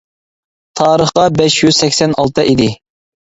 [0.79, 2.71] تارىخقا بەش يۈز سەكسەن ئالتە ئىدى.